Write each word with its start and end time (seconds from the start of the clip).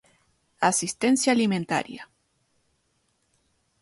Asistencia 0.69 1.31
alimentaria 1.31 2.09